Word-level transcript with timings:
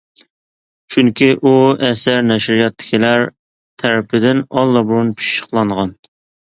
چۈنكى 0.95 1.27
ئۇ 1.41 1.51
ئەسەر 1.89 2.25
نەشرىياتتىكىلەر 2.31 3.29
تەرىپىدىن 3.85 4.45
ئاللىبۇرۇن 4.49 5.17
پىششىقلانغان. 5.23 5.99